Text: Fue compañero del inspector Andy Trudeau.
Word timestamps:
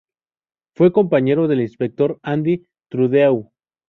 Fue 0.73 0.91
compañero 0.91 1.47
del 1.47 1.61
inspector 1.61 2.17
Andy 2.23 2.65
Trudeau. 2.89 3.51